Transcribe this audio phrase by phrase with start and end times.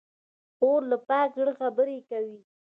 [0.57, 2.39] خور له پاک زړه خبرې کوي.